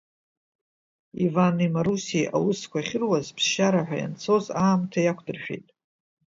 [1.25, 5.67] Ивани Марусиеи аусқәа ахьыруаз, ԥсшьара ҳәа ианцоз, аамҭа иақәдыршәеит.